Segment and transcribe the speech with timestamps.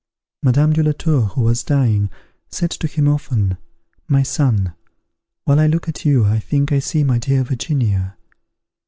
[0.41, 2.09] Madame de la Tour, who was dying
[2.49, 3.57] said to him often,
[4.07, 4.73] "My son,
[5.43, 8.17] while I look at you, I think I see my dear Virginia."